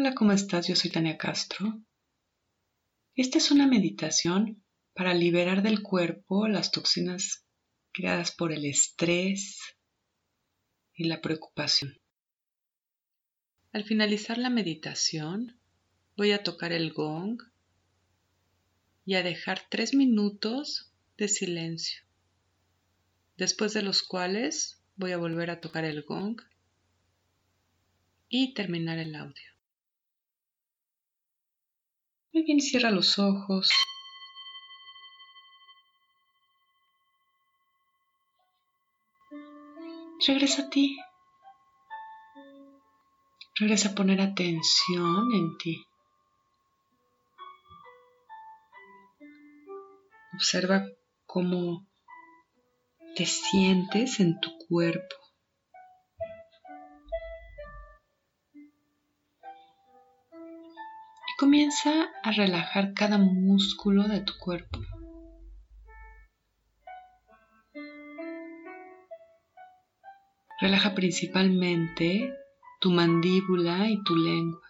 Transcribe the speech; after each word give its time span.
Hola, 0.00 0.14
¿cómo 0.14 0.30
estás? 0.30 0.68
Yo 0.68 0.76
soy 0.76 0.92
Tania 0.92 1.18
Castro. 1.18 1.82
Esta 3.16 3.38
es 3.38 3.50
una 3.50 3.66
meditación 3.66 4.62
para 4.94 5.12
liberar 5.12 5.60
del 5.60 5.82
cuerpo 5.82 6.46
las 6.46 6.70
toxinas 6.70 7.44
creadas 7.90 8.30
por 8.30 8.52
el 8.52 8.64
estrés 8.64 9.58
y 10.94 11.08
la 11.08 11.20
preocupación. 11.20 11.98
Al 13.72 13.82
finalizar 13.82 14.38
la 14.38 14.50
meditación, 14.50 15.58
voy 16.16 16.30
a 16.30 16.44
tocar 16.44 16.70
el 16.70 16.92
gong 16.92 17.42
y 19.04 19.16
a 19.16 19.24
dejar 19.24 19.62
tres 19.68 19.94
minutos 19.94 20.92
de 21.16 21.26
silencio, 21.26 22.04
después 23.36 23.72
de 23.74 23.82
los 23.82 24.04
cuales 24.04 24.80
voy 24.94 25.10
a 25.10 25.18
volver 25.18 25.50
a 25.50 25.60
tocar 25.60 25.84
el 25.84 26.04
gong 26.04 26.40
y 28.28 28.54
terminar 28.54 29.00
el 29.00 29.16
audio. 29.16 29.57
Muy 32.38 32.44
bien, 32.44 32.60
cierra 32.60 32.92
los 32.92 33.18
ojos. 33.18 33.68
Regresa 40.24 40.62
a 40.62 40.70
ti. 40.70 40.96
Regresa 43.56 43.88
a 43.88 43.94
poner 43.96 44.20
atención 44.20 45.32
en 45.34 45.58
ti. 45.58 45.84
Observa 50.34 50.86
cómo 51.26 51.88
te 53.16 53.26
sientes 53.26 54.20
en 54.20 54.38
tu 54.38 54.56
cuerpo. 54.68 55.27
Comienza 61.48 62.10
a 62.22 62.30
relajar 62.30 62.92
cada 62.92 63.16
músculo 63.16 64.06
de 64.06 64.20
tu 64.20 64.34
cuerpo. 64.38 64.80
Relaja 70.60 70.94
principalmente 70.94 72.34
tu 72.82 72.90
mandíbula 72.90 73.88
y 73.88 74.02
tu 74.02 74.14
lengua. 74.14 74.60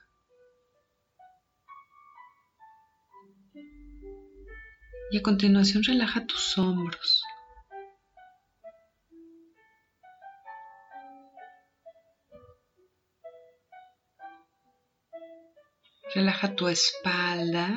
Y 5.11 5.19
a 5.19 5.23
continuación 5.23 5.83
relaja 5.83 6.27
tus 6.27 6.57
hombros. 6.59 7.25
Relaja 16.15 16.55
tu 16.55 16.69
espalda. 16.69 17.69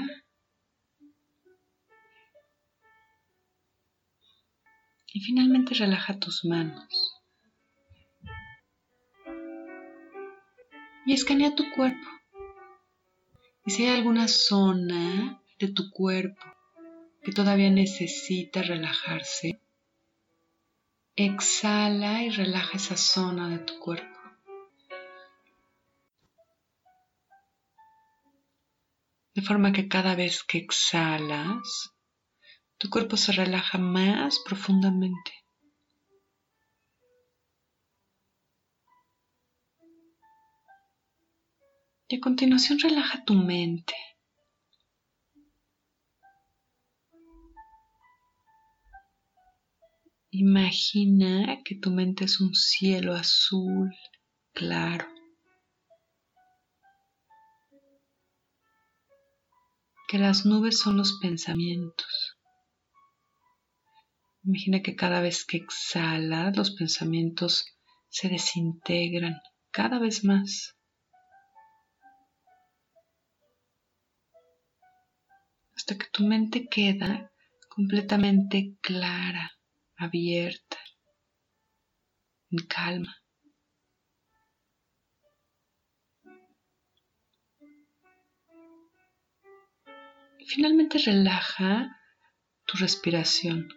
Y 5.14 5.20
finalmente 5.20 5.74
relaja 5.74 6.18
tus 6.18 6.46
manos. 6.46 7.22
Y 11.06 11.14
escanea 11.14 11.56
tu 11.56 11.70
cuerpo. 11.72 12.08
Y 13.66 13.72
si 13.72 13.86
hay 13.86 13.98
alguna 13.98 14.28
zona 14.28 15.42
de 15.60 15.68
tu 15.68 15.92
cuerpo 15.92 16.42
que 17.24 17.32
todavía 17.32 17.70
necesita 17.70 18.64
relajarse, 18.64 19.62
exhala 21.16 22.24
y 22.24 22.30
relaja 22.30 22.78
esa 22.78 22.98
zona 22.98 23.50
de 23.50 23.60
tu 23.60 23.78
cuerpo. 23.80 24.11
De 29.34 29.42
forma 29.42 29.72
que 29.72 29.88
cada 29.88 30.16
vez 30.16 30.44
que 30.44 30.58
exhalas, 30.58 31.94
tu 32.78 32.90
cuerpo 32.90 33.16
se 33.16 33.32
relaja 33.32 33.78
más 33.78 34.40
profundamente. 34.40 35.32
Y 42.08 42.18
a 42.18 42.20
continuación 42.20 42.80
relaja 42.80 43.24
tu 43.24 43.36
mente. 43.36 43.96
Imagina 50.32 51.62
que 51.64 51.76
tu 51.76 51.90
mente 51.92 52.26
es 52.26 52.42
un 52.42 52.54
cielo 52.54 53.14
azul 53.14 53.92
claro. 54.54 55.21
Que 60.12 60.20
las 60.20 60.46
nubes 60.46 60.78
son 60.78 60.98
los 60.98 61.20
pensamientos. 61.22 62.38
Imagina 64.44 64.82
que 64.82 64.94
cada 64.94 65.22
vez 65.22 65.46
que 65.46 65.56
exhalas 65.56 66.58
los 66.58 66.72
pensamientos 66.72 67.66
se 68.10 68.28
desintegran 68.28 69.38
cada 69.72 70.00
vez 70.00 70.26
más. 70.26 70.76
Hasta 75.78 75.98
que 75.98 76.08
tu 76.12 76.28
mente 76.28 76.68
queda 76.68 77.32
completamente 77.70 78.76
clara, 78.82 79.50
abierta, 79.96 80.78
en 82.50 82.68
calma. 82.68 83.21
Finalmente 90.54 90.98
relaja 90.98 91.98
tu 92.66 92.78
respiración. 92.78 93.70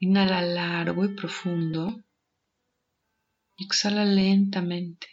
Inhala 0.00 0.42
largo 0.42 1.04
y 1.04 1.14
profundo. 1.14 2.02
exhala 3.58 4.04
lentamente. 4.04 5.06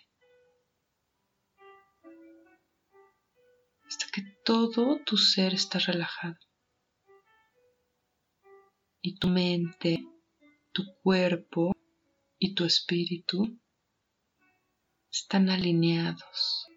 Hasta 3.88 4.08
que 4.12 4.24
todo 4.44 5.02
tu 5.06 5.18
ser 5.18 5.54
está 5.54 5.78
relajado. 5.78 6.40
Y 9.02 9.20
tu 9.20 9.28
mente, 9.28 10.04
tu 10.72 10.82
cuerpo 11.04 11.74
y 12.40 12.56
tu 12.56 12.66
espíritu 12.66 13.60
están 15.12 15.52
alineados. 15.52 16.75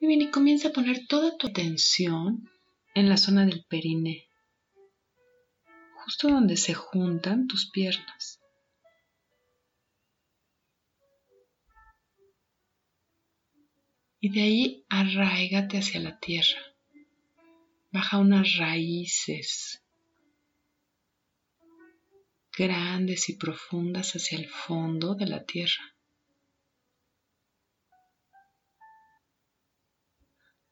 Muy 0.00 0.08
bien, 0.08 0.22
y 0.22 0.30
comienza 0.30 0.68
a 0.68 0.72
poner 0.72 1.06
toda 1.06 1.36
tu 1.36 1.48
atención 1.48 2.48
en 2.94 3.08
la 3.10 3.18
zona 3.18 3.44
del 3.44 3.64
perine, 3.64 4.26
justo 6.04 6.28
donde 6.28 6.56
se 6.56 6.72
juntan 6.72 7.46
tus 7.46 7.70
piernas. 7.70 8.40
Y 14.20 14.30
de 14.30 14.42
ahí 14.42 14.84
arraigate 14.88 15.78
hacia 15.78 16.00
la 16.00 16.18
tierra. 16.18 16.60
Baja 17.90 18.18
unas 18.18 18.56
raíces 18.56 19.82
grandes 22.56 23.28
y 23.28 23.36
profundas 23.36 24.12
hacia 24.12 24.38
el 24.38 24.48
fondo 24.48 25.14
de 25.14 25.26
la 25.26 25.44
tierra. 25.44 25.94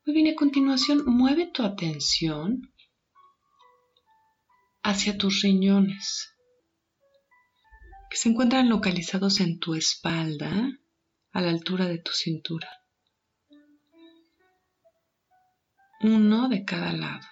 Muy 0.09 0.23
bien, 0.23 0.33
a 0.33 0.37
continuación 0.37 1.05
mueve 1.05 1.51
tu 1.53 1.63
atención 1.63 2.73
hacia 4.83 5.19
tus 5.19 5.43
riñones, 5.43 6.35
que 8.11 8.17
se 8.17 8.31
encuentran 8.31 8.71
localizados 8.71 9.39
en 9.41 9.59
tu 9.59 9.75
espalda, 9.75 10.51
a 11.33 11.41
la 11.43 11.51
altura 11.51 11.85
de 11.85 11.99
tu 11.99 12.13
cintura. 12.13 12.71
Uno 16.01 16.49
de 16.49 16.65
cada 16.65 16.95
lado. 16.95 17.27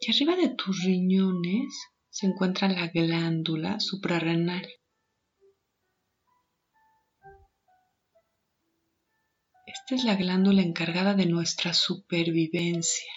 Y 0.00 0.12
arriba 0.12 0.36
de 0.36 0.54
tus 0.54 0.84
riñones 0.84 1.74
se 2.10 2.26
encuentra 2.26 2.68
la 2.68 2.88
glándula 2.88 3.80
suprarrenal. 3.80 4.68
Esta 9.80 9.94
es 9.94 10.04
la 10.04 10.16
glándula 10.16 10.62
encargada 10.62 11.14
de 11.14 11.26
nuestra 11.26 11.74
supervivencia. 11.74 13.12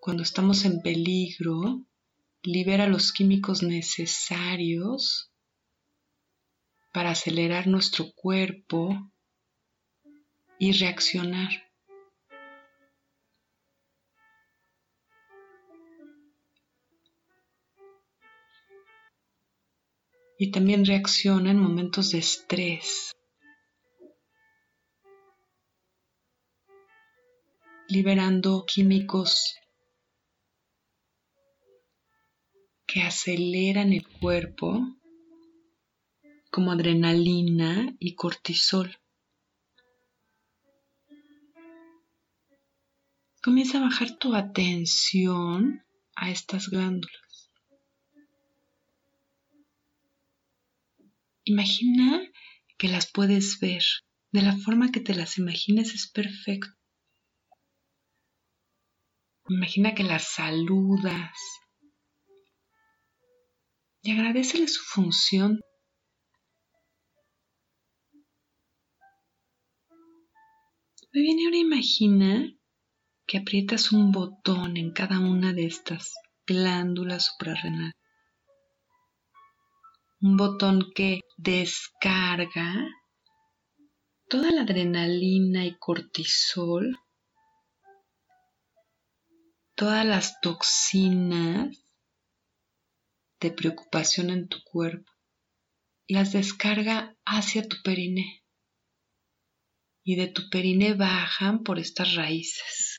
Cuando 0.00 0.22
estamos 0.22 0.64
en 0.64 0.80
peligro, 0.80 1.82
libera 2.42 2.86
los 2.86 3.12
químicos 3.12 3.62
necesarios 3.62 5.32
para 6.92 7.10
acelerar 7.10 7.66
nuestro 7.66 8.12
cuerpo 8.14 9.12
y 10.58 10.72
reaccionar. 10.72 11.50
Y 20.38 20.50
también 20.50 20.86
reacciona 20.86 21.50
en 21.50 21.58
momentos 21.58 22.12
de 22.12 22.18
estrés. 22.18 23.16
Liberando 27.88 28.64
químicos 28.66 29.54
que 32.86 33.02
aceleran 33.02 33.92
el 33.92 34.06
cuerpo 34.08 34.80
como 36.50 36.72
adrenalina 36.72 37.94
y 37.98 38.14
cortisol. 38.14 38.96
Comienza 43.42 43.78
a 43.78 43.82
bajar 43.82 44.16
tu 44.18 44.34
atención 44.34 45.84
a 46.16 46.30
estas 46.30 46.68
glándulas. 46.68 47.50
Imagina 51.44 52.22
que 52.76 52.88
las 52.88 53.10
puedes 53.12 53.60
ver. 53.60 53.84
De 54.32 54.42
la 54.42 54.56
forma 54.56 54.90
que 54.90 55.00
te 55.00 55.14
las 55.14 55.38
imagines 55.38 55.94
es 55.94 56.10
perfecto. 56.10 56.76
Imagina 59.48 59.94
que 59.94 60.02
las 60.02 60.32
saludas 60.34 61.38
y 64.02 64.10
agradecele 64.10 64.66
su 64.66 64.82
función. 64.82 65.60
Muy 71.12 71.22
bien, 71.22 71.38
ahora 71.44 71.56
imagina 71.56 72.52
que 73.26 73.38
aprietas 73.38 73.92
un 73.92 74.10
botón 74.10 74.76
en 74.76 74.92
cada 74.92 75.20
una 75.20 75.52
de 75.52 75.66
estas 75.66 76.12
glándulas 76.44 77.26
suprarrenales. 77.26 77.94
Un 80.20 80.36
botón 80.36 80.92
que 80.94 81.20
descarga 81.36 82.74
toda 84.28 84.50
la 84.50 84.62
adrenalina 84.62 85.64
y 85.64 85.76
cortisol 85.78 86.98
todas 89.76 90.06
las 90.06 90.40
toxinas 90.40 91.84
de 93.40 93.50
preocupación 93.50 94.30
en 94.30 94.48
tu 94.48 94.58
cuerpo 94.64 95.12
las 96.08 96.32
descarga 96.32 97.16
hacia 97.26 97.68
tu 97.68 97.76
periné 97.84 98.42
y 100.02 100.16
de 100.16 100.28
tu 100.28 100.48
periné 100.50 100.94
bajan 100.94 101.62
por 101.62 101.78
estas 101.78 102.14
raíces. 102.14 102.96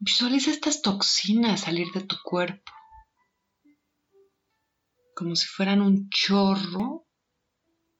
Visualiza 0.00 0.50
estas 0.50 0.82
toxinas 0.82 1.62
salir 1.62 1.88
de 1.94 2.02
tu 2.02 2.16
cuerpo 2.22 2.72
como 5.14 5.34
si 5.34 5.46
fueran 5.48 5.80
un 5.80 6.08
chorro 6.10 7.07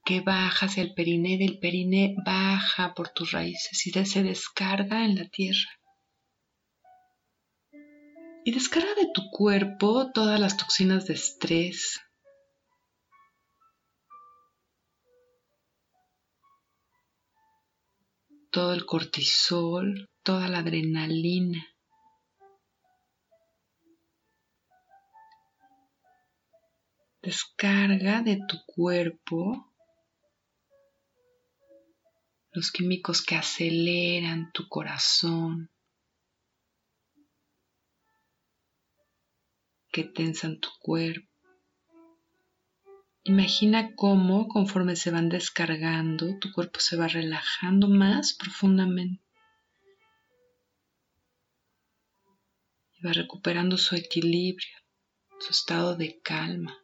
que 0.09 0.23
baja 0.23 0.65
hacia 0.65 0.83
el 0.83 0.95
periné, 0.95 1.37
del 1.37 1.59
periné 1.59 2.15
baja 2.25 2.95
por 2.95 3.11
tus 3.11 3.33
raíces 3.33 3.87
y 3.87 3.91
se 4.07 4.23
descarga 4.23 5.05
en 5.05 5.17
la 5.17 5.29
tierra. 5.29 5.69
Y 8.43 8.53
descarga 8.53 8.95
de 8.95 9.11
tu 9.13 9.29
cuerpo 9.31 10.11
todas 10.15 10.41
las 10.41 10.57
toxinas 10.57 11.05
de 11.05 11.13
estrés, 11.13 12.01
todo 18.51 18.73
el 18.73 18.87
cortisol, 18.87 20.09
toda 20.23 20.49
la 20.49 20.61
adrenalina. 20.61 21.67
Descarga 27.21 28.23
de 28.23 28.39
tu 28.49 28.57
cuerpo 28.65 29.68
los 32.53 32.73
químicos 32.73 33.23
que 33.23 33.37
aceleran 33.37 34.51
tu 34.53 34.69
corazón, 34.69 35.71
que 39.91 40.05
tensan 40.05 40.59
tu 40.61 40.69
cuerpo. 40.81 41.29
Imagina 43.25 43.95
cómo 43.95 44.49
conforme 44.49 44.97
se 44.97 45.11
van 45.11 45.29
descargando, 45.29 46.39
tu 46.39 46.51
cuerpo 46.53 46.81
se 46.81 46.97
va 46.97 47.09
relajando 47.09 47.89
más 47.89 48.33
profundamente. 48.33 49.23
Y 52.95 53.07
va 53.07 53.13
recuperando 53.13 53.77
su 53.77 53.95
equilibrio, 53.97 54.77
su 55.41 55.51
estado 55.51 55.95
de 55.97 56.21
calma. 56.23 56.77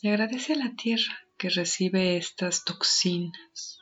Y 0.00 0.08
agradece 0.08 0.52
a 0.52 0.56
la 0.56 0.74
tierra 0.76 1.18
que 1.36 1.48
recibe 1.48 2.16
estas 2.16 2.64
toxinas. 2.64 3.80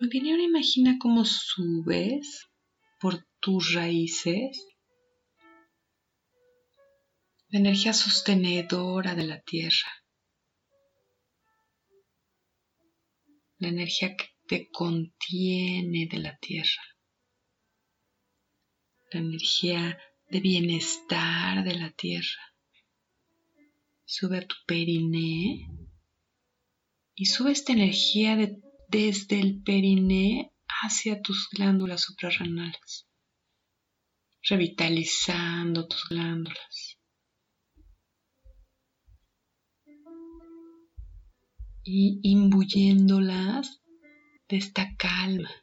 Muy 0.00 0.30
ahora 0.30 0.42
imagina 0.42 0.96
cómo 0.98 1.24
subes 1.24 2.48
por 3.00 3.24
tus 3.38 3.72
raíces. 3.72 4.66
La 7.50 7.60
energía 7.60 7.92
sostenedora 7.92 9.14
de 9.14 9.24
la 9.24 9.40
tierra, 9.42 9.92
la 13.58 13.68
energía 13.68 14.16
que 14.16 14.24
te 14.48 14.70
contiene 14.72 16.08
de 16.10 16.18
la 16.18 16.36
tierra 16.38 16.82
la 19.12 19.20
energía 19.20 19.98
de 20.30 20.40
bienestar 20.40 21.64
de 21.64 21.74
la 21.74 21.90
tierra. 21.90 22.54
Sube 24.04 24.38
a 24.38 24.46
tu 24.46 24.56
periné 24.66 25.68
y 27.14 27.26
sube 27.26 27.52
esta 27.52 27.72
energía 27.72 28.36
desde 28.88 29.40
el 29.40 29.62
periné 29.62 30.52
hacia 30.66 31.20
tus 31.20 31.48
glándulas 31.50 32.02
suprarrenales, 32.02 33.06
revitalizando 34.42 35.86
tus 35.86 36.08
glándulas. 36.08 36.98
Y 41.84 42.20
imbuyéndolas 42.22 43.82
de 44.48 44.56
esta 44.56 44.94
calma 44.96 45.61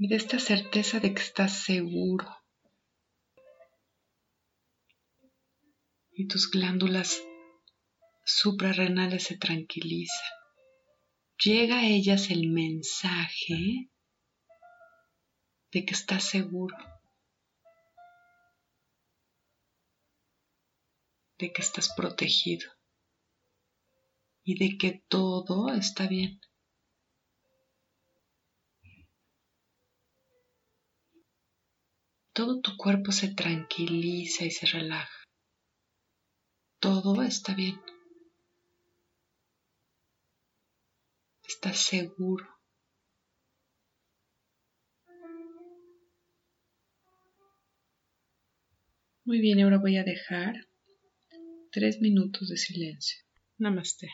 y 0.00 0.06
de 0.06 0.14
esta 0.14 0.38
certeza 0.38 1.00
de 1.00 1.12
que 1.12 1.22
estás 1.22 1.64
seguro. 1.64 2.24
Y 6.12 6.28
tus 6.28 6.50
glándulas 6.50 7.20
suprarrenales 8.24 9.24
se 9.24 9.36
tranquilizan. 9.36 10.38
Llega 11.44 11.80
a 11.80 11.86
ellas 11.86 12.30
el 12.30 12.48
mensaje 12.48 13.90
de 15.72 15.84
que 15.84 15.94
estás 15.94 16.24
seguro, 16.24 16.76
de 21.38 21.52
que 21.52 21.62
estás 21.62 21.92
protegido 21.94 22.70
y 24.44 24.58
de 24.58 24.78
que 24.78 25.04
todo 25.08 25.74
está 25.74 26.06
bien. 26.06 26.40
Todo 32.38 32.60
tu 32.60 32.76
cuerpo 32.76 33.10
se 33.10 33.34
tranquiliza 33.34 34.44
y 34.44 34.52
se 34.52 34.66
relaja. 34.66 35.24
Todo 36.78 37.20
está 37.24 37.52
bien. 37.52 37.80
Estás 41.48 41.78
seguro. 41.78 42.46
Muy 49.24 49.40
bien, 49.40 49.60
ahora 49.60 49.78
voy 49.78 49.96
a 49.96 50.04
dejar 50.04 50.68
tres 51.72 52.00
minutos 52.00 52.50
de 52.50 52.56
silencio. 52.56 53.18
Namaste. 53.56 54.08